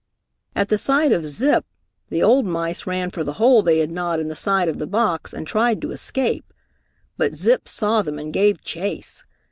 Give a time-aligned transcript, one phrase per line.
[0.55, 1.63] At the sight of Zip,
[2.09, 4.87] the old mice ran for the hole they had gnawed in the side of the
[4.87, 6.51] box, and tried to escape,
[7.17, 9.23] but Zip saw them and gave chase.